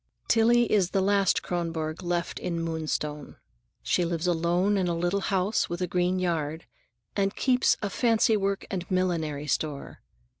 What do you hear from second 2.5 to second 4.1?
Moonstone. She